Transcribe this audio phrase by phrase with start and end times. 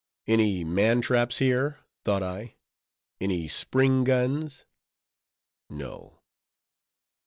[0.25, 1.77] Any man traps here?
[2.03, 4.65] thought I—any spring guns?
[5.69, 6.21] No.